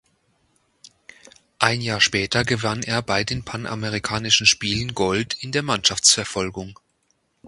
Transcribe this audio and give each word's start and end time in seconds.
Ein 1.59 1.79
Jahr 1.81 2.01
später 2.01 2.43
gewann 2.43 2.81
er 2.81 3.03
bei 3.03 3.23
den 3.23 3.45
Panamerikanischen 3.45 4.47
Spielen 4.47 4.95
Gold 4.95 5.35
in 5.35 5.51
der 5.51 5.61
Mannschaftsverfolgung. 5.61 6.79